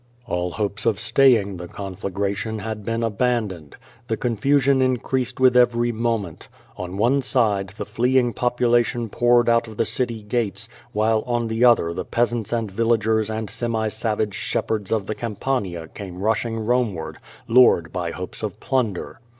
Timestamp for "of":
0.87-0.99, 9.67-9.77, 14.91-15.05, 18.41-18.59